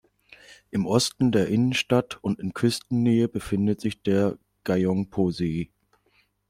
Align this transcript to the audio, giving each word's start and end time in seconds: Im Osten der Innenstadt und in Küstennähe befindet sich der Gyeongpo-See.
Im 0.71 0.87
Osten 0.87 1.31
der 1.31 1.47
Innenstadt 1.49 2.17
und 2.23 2.39
in 2.39 2.55
Küstennähe 2.55 3.27
befindet 3.27 3.81
sich 3.81 4.01
der 4.01 4.39
Gyeongpo-See. 4.63 5.69